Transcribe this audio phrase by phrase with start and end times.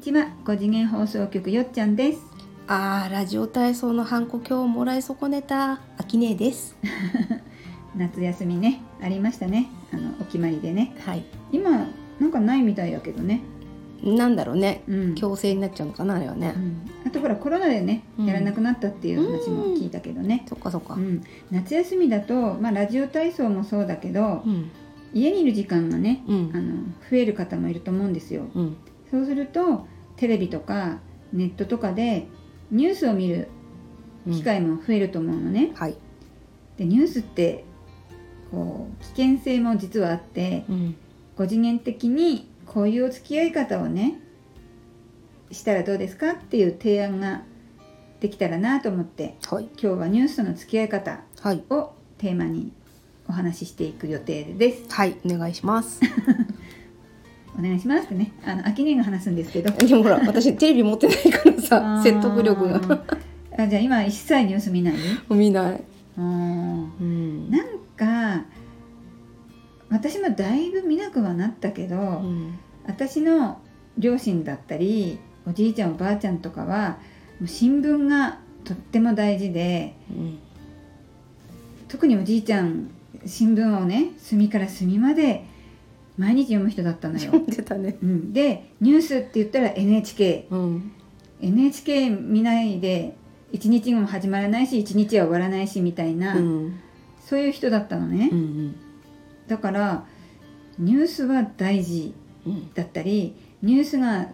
[0.00, 0.28] ちは。
[0.46, 2.20] 5次元放送局よっちゃんです。
[2.66, 5.72] あーラジオ体操のハンコ今日もらい損ねた。
[5.72, 6.74] あきねえです。
[7.94, 8.80] 夏休みね。
[9.02, 9.68] ありましたね。
[9.92, 10.94] あのお決まりでね。
[11.04, 11.24] はい。
[11.52, 11.86] 今
[12.18, 13.42] なんかないみたいだけどね。
[14.02, 14.84] なんだろうね。
[14.88, 15.14] うん。
[15.16, 16.76] 強制になっちゃうのかなあれはね、うん。
[17.06, 18.24] あとほらコロナでねうん。
[18.24, 20.94] やらなくなったっていう話も聞いたけどね、そっかそっか。
[20.94, 21.22] うん。
[21.50, 24.70] 夏休みだと、まあ、ラジオ体操もそうだけどうん。
[25.12, 26.50] 家にいる時間がねうん。
[26.54, 26.72] あの
[27.10, 28.44] 増える方もいると思うんですよ。
[28.54, 28.76] うん
[29.10, 30.98] そうするとテレビとか
[31.32, 32.26] ネットとかで
[32.70, 33.48] ニュースを見る
[34.26, 35.96] うん機会も増えると思うのね、はい、
[36.76, 37.64] でニュースって
[38.50, 40.96] こう危険性も実はあってうん、
[41.36, 44.20] 5次元的にこういうお付き合い方をね
[45.50, 47.42] したらどうですかっていう提案が
[48.20, 49.64] できたらなと思ってはい。
[49.64, 51.64] 今日はニュースとの付き合い方はい。
[51.70, 52.72] をテーマに
[53.26, 54.84] お話ししていく予定です。
[54.90, 56.00] はいお願いします
[57.58, 58.32] お願いしますってね。
[58.44, 59.70] あの秋音が話すんですけど。
[59.70, 63.04] でもほら私テレビ持ってないからさ説得力が。
[63.58, 64.94] あじゃあ今一切ニュース見ない？
[65.28, 65.84] 見ない、
[66.16, 67.50] うん。
[67.50, 68.44] なんか
[69.90, 72.58] 私もだいぶ見なくはなったけど、うん。
[72.86, 73.60] 私の
[73.98, 76.98] 両親だったりおじいちゃんおばあちゃんとかは
[77.40, 80.38] もう新聞がとっても大事でうん。
[81.88, 82.88] 特におじいちゃん
[83.26, 85.44] 新聞をね隅から隅まで
[86.20, 87.20] 毎日読む人だったのよ。
[87.20, 87.96] 読んでたね。
[88.02, 90.92] うん、でニュースって言ったら NHK うん。
[91.40, 93.16] NHK 見ないで
[93.52, 96.78] 一日も始まらないし一日は終わらないしみたいな、うん。
[97.24, 98.76] そういう人だったのね、うん
[99.48, 100.04] だから
[100.78, 102.14] ニュースは大事
[102.46, 102.74] うん。
[102.74, 104.28] だったりニュースが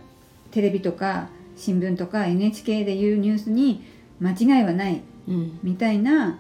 [0.51, 3.85] テレビとか新聞とか NHK で言うニュースに
[4.21, 5.61] 間違いはないうん。
[5.63, 6.39] みたいなか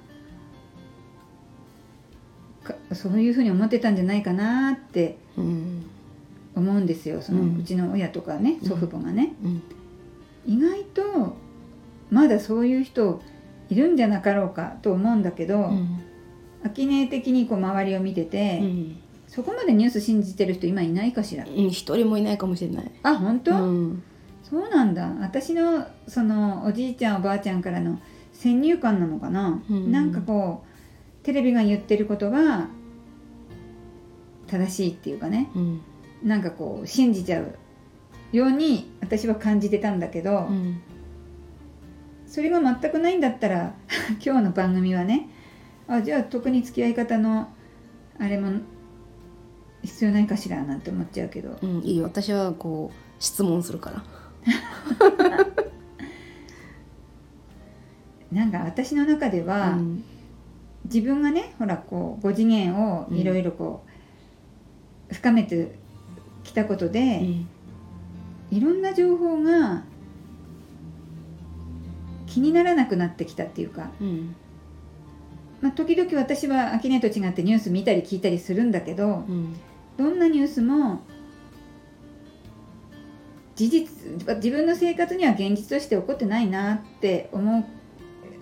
[2.93, 5.87] そういうふうに思ってたんじゃないかなってうん
[6.55, 7.21] 思うんですよ。
[7.21, 9.63] その、ううんちの親とかね祖父母がね、うん。
[10.47, 11.37] 意外と
[12.11, 13.21] まだそういう人
[13.69, 16.01] いるんじゃなかろうかと思うんだけど、うん。
[16.65, 18.97] 秋音的にこう周りを見てて、うん。
[19.29, 21.45] そこまでニュース信じてる人今いないかしら？
[21.45, 22.91] うん一人もいないかもしれない。
[23.03, 24.03] あ本当、うん。
[24.43, 25.11] そうなんだ。
[25.21, 27.99] 私のそのおじいちゃんおばあちゃんからの
[28.33, 29.91] 先入観なのかな、うん。
[29.91, 30.66] なんかこう
[31.27, 32.69] テレビが言ってることが
[34.47, 35.51] 正しいっていうかね。
[35.57, 35.81] うん。
[36.23, 37.57] なんかこう信じちゃう
[38.31, 40.81] ように私は感じてたんだけど、うん。
[42.29, 43.75] それが全くないんだったら
[44.25, 45.29] 今日の番組はね
[45.89, 47.49] あじゃあ特に付き合い方の
[48.21, 48.61] あれも
[49.83, 51.59] 必要ないかしらなんて思っちゃうけど。
[51.61, 52.05] うん、いいよ。
[52.05, 54.05] 私はこう質問するから。
[58.31, 60.05] なんか私の中では、うん
[60.87, 63.85] 自分がねほらこう5次元をいろいろこ
[65.11, 65.79] う、深めて
[66.45, 67.49] きたことうで、ん。
[68.51, 69.83] いろんな情報が
[72.27, 74.37] 気にならなくなってきたっていうか、うん。
[75.61, 79.57] まあ、時々私は秋音と違ってニュース見たり聞いたりするんだけどうん。
[79.97, 81.01] どんなニュースも
[83.57, 83.89] 事実
[84.37, 87.67] 自分の生活には現実として起こってないなって思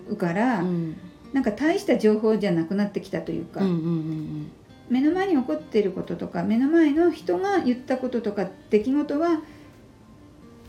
[0.09, 0.97] うから、うん
[1.35, 4.51] なんか大した情報じゃなくなってきたというか、うんうん
[4.87, 9.41] 目の前に起こっていることとか目の前の人が言ったこととか出来事は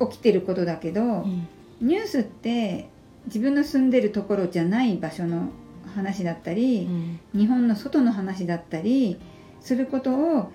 [0.00, 1.46] 起きてることだけど、うん。
[1.82, 2.88] ニュースって
[3.26, 5.50] 自分の住んでるところじゃない場所の
[5.94, 7.20] 話だったうり、ん。
[7.34, 9.20] 日本の外の話だったり
[9.60, 10.50] することを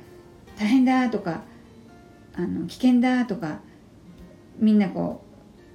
[0.58, 1.44] 大変だとか
[2.34, 3.60] あの危険だとか
[4.58, 5.22] みんなこ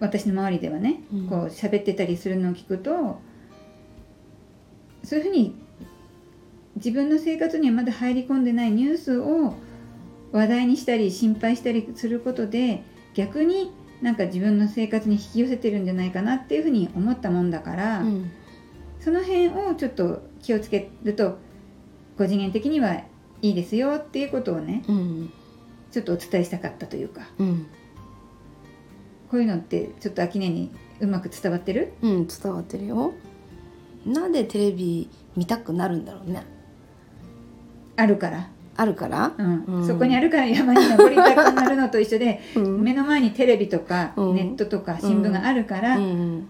[0.00, 1.28] う私の周りではね、うん。
[1.28, 3.24] こう喋ってたりするのを聞くと
[5.06, 5.54] そういうふうに
[6.74, 9.54] 自分の生活にはまだ入り込んでないニュースを
[10.32, 12.82] 話題にしたり心配したりすることで
[13.14, 13.70] 逆に
[14.02, 18.30] なんか自分の生活に引き寄せてるんじゃないかなっていうふうに思ったもんだから、うん。
[19.00, 21.38] その辺をちょっと気をつけると
[22.18, 25.32] 5次元的にはいいですよっていうことをねうん。
[25.92, 27.22] ちょっとお伝えしたかったというか。
[27.38, 27.66] うん。
[29.30, 31.92] こういうのってちょっと秋音にうまく伝わってる？
[32.02, 33.14] うん伝わってるよ
[34.06, 36.44] なんでテレビ見たくなるんだろうね。
[37.96, 39.32] あるから、あるから？
[39.36, 39.64] うん。
[39.64, 39.86] うん。
[39.86, 42.82] そこにあるから山に登りたくなるのと一緒でうん。
[42.82, 44.34] 目の前にテレビとかうん。
[44.34, 46.48] ネットとか新聞があるからうん。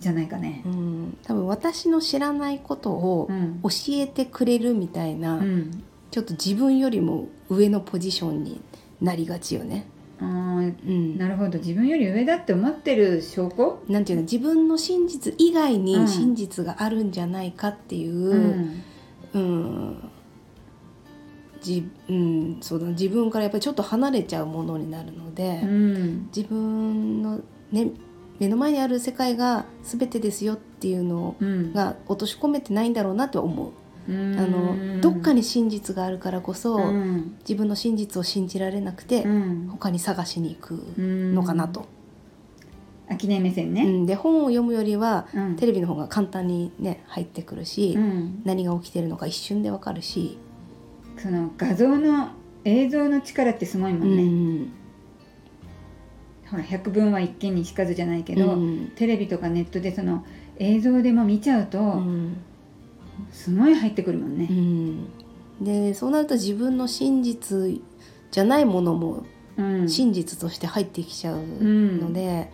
[0.00, 0.62] じゃないかね。
[0.66, 0.68] う。
[0.68, 1.16] ん。
[1.22, 3.60] 多分私の知らないことをうん。
[3.62, 5.84] 教えてくれるみたいな、うん。
[6.10, 8.60] ちょっと自分よりも上のポジションに
[9.00, 9.86] なりがちよね。
[10.20, 11.58] あーうん、なるほど。
[11.58, 14.22] 自分より上だって思ってる証拠、なんていうの？
[14.22, 15.84] 自分の真実以外うん。
[15.84, 18.82] に真実があるんじゃないかっていうう、ん。
[19.34, 20.10] うん。
[21.60, 22.86] じ、うん、そうだ。
[22.88, 26.28] 自分からやっぱりちょっと離れちゃうものになるので、うん。
[26.34, 27.40] 自分の、
[27.72, 27.90] ね、
[28.38, 31.72] 目の前にある世界が全てですよっていうのうん。
[31.72, 33.72] が落とし込めてないんだろうなとは思う。
[34.08, 37.36] うんあのどっかに真実があるからこそ、うん。
[37.40, 39.68] 自分の真実を信じられなくて、うん。
[39.70, 41.86] 他に探しに行くのかなと。
[43.08, 44.06] 秋音目線うね、ん。
[44.06, 45.56] で本を読むよりはうん。
[45.56, 48.42] テレビの方が簡単にね入ってくるし、うん。
[48.44, 50.38] 何が起きてるのか一瞬でわかるし、
[51.18, 52.28] その画像の
[52.64, 54.72] 映像の力ってすごいもんね、うん。
[56.50, 58.92] ほら百聞は一見にしかずじゃないけど、うん。
[58.96, 60.24] テレビとかネットでその
[60.58, 62.36] 映像でも見ちゃうと、うん
[63.32, 64.46] すごい入ってくるもんね。
[64.50, 65.08] う、ん。
[65.64, 67.80] でそうなると自分の真実
[68.30, 69.24] じゃないものも
[69.56, 69.88] うん。
[69.88, 72.00] 真実として入ってきちゃううん。
[72.00, 72.50] ので、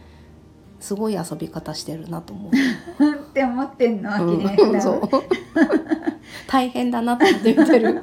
[0.80, 2.52] すごい遊び方してるなと思う。
[3.30, 4.80] って思ってんのうん。
[4.82, 5.00] そう。
[6.46, 7.94] 大変だなって見てる。
[7.94, 8.00] だ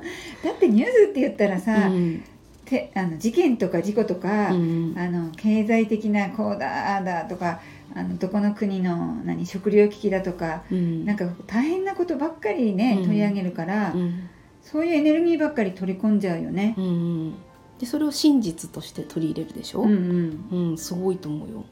[0.52, 2.24] ってニュースって言ったらさ、うん
[2.68, 7.62] てあの事件とか事故とか、うんあの経済的なこうだああだとか
[7.96, 11.06] あのどこの国の何食糧危機だとかうん。
[11.06, 13.06] なんか大変なことばっかりね、うん。
[13.06, 14.30] 取り上げるから、うん。
[14.62, 16.76] そういうエネルギーばっかり取り込んじゃうよね。
[16.78, 17.36] うん。
[17.80, 20.70] でそれを真実として取り入れるでしょ、うんうん。
[20.70, 21.66] うんすごいと思うよ。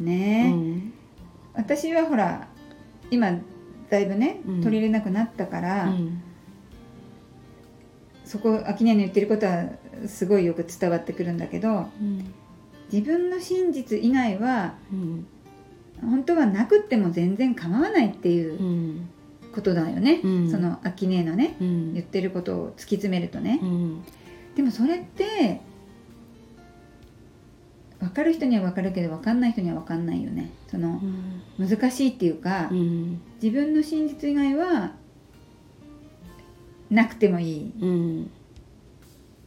[0.00, 0.46] ね。
[0.48, 0.92] え、うん。
[1.52, 2.48] 私はほら
[3.10, 3.38] 今
[3.90, 4.62] だいぶねうん。
[4.62, 6.22] 取り入れなくなったから、うん
[8.24, 9.66] そこ秋音の言ってることは
[10.06, 12.34] すごいよく伝わってくるんだけどうん
[12.92, 15.26] 自分の真実以外はうん
[16.00, 19.08] 本当はなくっても全然構わないっていううん
[19.54, 20.50] ことだよね、うん。
[20.50, 21.94] その秋音のねうん。
[21.94, 24.04] 言ってることを突き詰めるとね、うん。
[24.56, 25.60] でもそれって
[28.00, 30.50] 分かる人には分かるけど分かんない人には分かんないよね。
[30.68, 31.00] その
[31.58, 33.20] 難しいっていうか、うん。
[33.40, 34.92] 自分の真実以外は
[36.90, 38.30] なくてもいい、うん。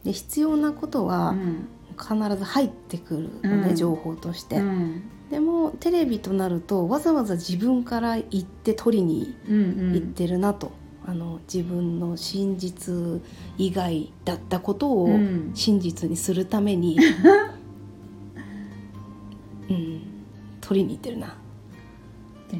[0.04, 1.68] で必要なことうはん
[2.00, 3.76] 必ず入ってくるのね、うん。
[3.76, 5.02] 情報として、うん。
[5.30, 10.72] でもテレビとなるとわざわざ自分から行って取りにうん行ってるなと、
[11.06, 13.20] あの自分の真実
[13.56, 15.50] 以外だったことをうん。
[15.54, 16.98] 真実にするために、
[19.68, 20.02] うん、
[20.60, 21.36] 取りに行ってるな。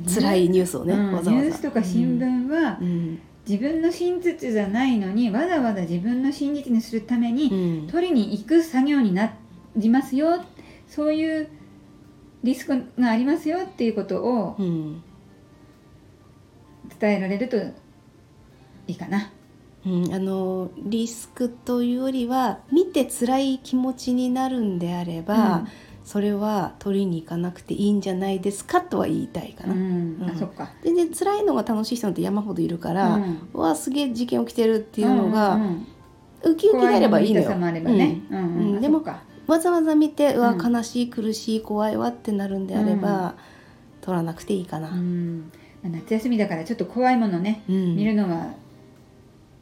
[0.07, 1.13] 辛いニュースをね、うん。
[1.13, 1.31] わざわざ。
[1.31, 7.87] ニュースとか新聞はうん自分の真実じゃないのにわざわざ自分の真実にするためうにん。
[7.87, 9.33] 取りに行く作業にな
[9.77, 10.45] りますよ
[10.87, 11.49] そういう
[12.43, 15.03] リスクがありますよっていうことをうん。
[17.01, 17.57] 伝えられると
[18.87, 19.31] いいかな。
[19.87, 25.67] うん、あのリスクというよりは見て辛い気持ちになるんであれば、
[26.09, 29.79] それは取りに行かなくていいんじゃないですかとは言いたいかうな、ん、
[30.23, 30.31] うん。
[30.35, 30.71] あそっか。
[30.83, 35.87] 全然辛いのが楽しい人なんて山ほどいるから、ううんわすげえ事件起きてるっていうのうんが、うん。
[36.45, 37.49] ウキウキであればいいのよ。
[38.81, 39.03] でも
[39.47, 40.73] わざわざ見てうわうん。
[40.73, 43.35] 悲しい苦しい怖いわってなるんであれば、
[44.01, 45.53] 取らなくていいかな、うん。
[45.83, 47.97] 夏休みだからちょっと怖いものね、うん。
[47.97, 48.55] 見るのは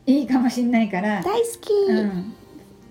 [0.06, 2.34] いいかもしれないから、大好き、うん、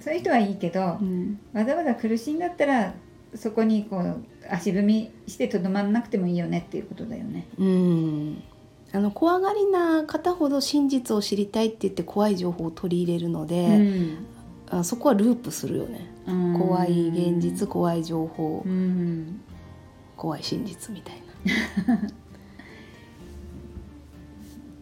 [0.01, 1.39] そういう人はいいけど、うん。
[1.53, 2.93] わざわざ苦しいんだったら
[3.35, 7.47] そこにこう足踏みしてとどまらなくてもいいよねっていうことだよね。
[7.57, 8.43] うん。
[8.91, 14.17] あの怖がりな方ほど真実を知りたいって言って怖い情報を取り入れるので、
[14.69, 16.59] あそこはループするよね、うん。
[16.59, 19.41] 怖い現実怖い情報、うん。
[20.15, 21.21] 怖い真実みたい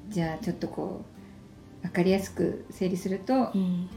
[0.09, 1.01] じゃあちょっとこ
[1.81, 3.89] う分かりやすく整理するとな、うん。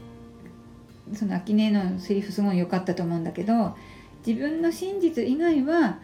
[1.13, 3.75] その秋音のセリフすごい良かったと思うんだけど
[4.27, 5.99] 自分の真実以外は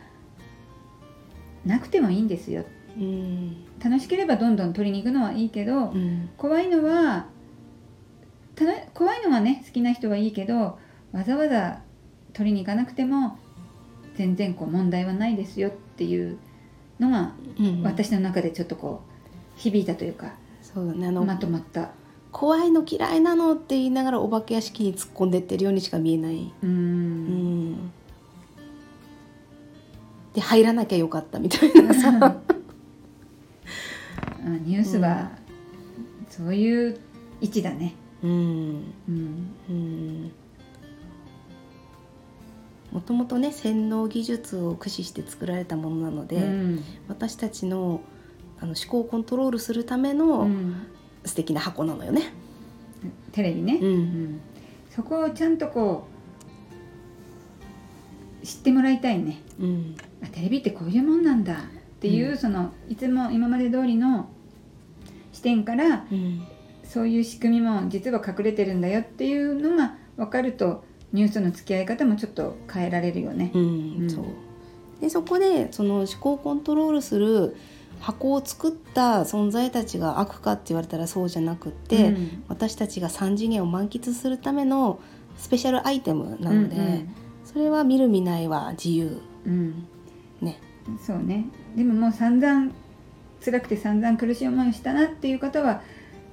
[1.66, 2.64] なくてもいいんですよ。
[2.98, 7.28] うん楽しければどんどん取りに行くのはいいけど、うん怖いのは
[8.94, 10.78] 怖いのはね好きな人はいいけど
[11.12, 11.82] わざわざ
[12.32, 13.38] 取りに行かなくても
[14.16, 16.38] 全然こう問題はないですよっていう
[17.00, 17.84] のがうん。
[17.84, 21.92] 私の中でちょっとこう響いたというかそうだねあの、まとまった。
[22.32, 26.70] 怖いの嫌いなのって言いながらお化け屋敷に突っ込んでってるようにしか見えない、うん、
[30.34, 32.34] で入らなきゃよかったみたいなさ、 あ
[34.66, 35.32] ニュースは
[36.30, 36.98] そういう
[37.42, 37.94] 位置だね。
[38.24, 38.32] うん。
[39.08, 39.48] うん。
[39.70, 40.32] うん。
[42.92, 46.84] もともとね洗脳技術を駆使して作られたものなので、うん。
[47.08, 48.02] 私たちの
[48.60, 50.76] あの思考をコントロールするためうのん。
[51.26, 52.34] 素敵な箱なのよね。
[53.32, 54.02] テレビね、ううん
[54.36, 54.42] ん。
[54.90, 56.08] そこをちゃんとこ
[58.44, 59.42] う知ってもらいたいね。
[59.60, 61.58] うんあテレビってこういうもんなんだっ
[62.00, 62.38] ていう、うん。
[62.38, 64.30] そのいつも今まで通りの
[65.32, 66.48] 視点からうん。
[66.84, 73.52] そういう仕組みも実は隠れてるんだよっていうのが分かるとニュースの付き合い方もちょっと変えられるよね。
[73.54, 74.10] うんうん。
[74.10, 74.26] そう。
[75.02, 77.56] でそこでその思考をコントロールする
[78.00, 82.44] 箱を作った存在たちが悪かって言われたらそうじゃなくって、うん。
[82.48, 85.00] 私たちが3次元を満喫するための
[85.38, 87.16] スペシャルアイテムなので、うん。
[87.46, 89.22] それは見る見ないは自由。
[89.46, 89.88] うん
[90.44, 90.60] ね。
[90.88, 91.46] うんそうね。
[91.76, 92.72] でももう散々
[93.44, 95.82] 辛くて散々苦しい思いをしたなっていう方は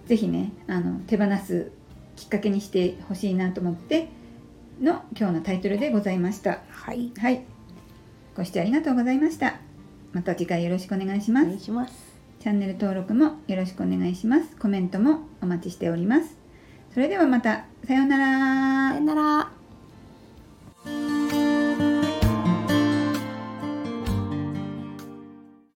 [0.06, 1.70] ぜひねあの手放す
[2.16, 4.08] きっかけにしてほしいなと思って
[4.80, 6.60] の今日のタイトルでございました。
[6.70, 7.12] はい。
[7.18, 7.42] はい。
[8.36, 9.60] ご視聴ありがとうございました。
[10.12, 11.46] また次回よろしくお願いします。
[11.46, 11.94] お願いします。
[12.40, 14.56] チャンネル登録もよろしくお願いします。
[14.56, 16.36] コメントもお待ちしております。
[16.94, 17.66] それではまた。
[17.86, 18.90] さようなら。
[18.90, 19.59] さよなら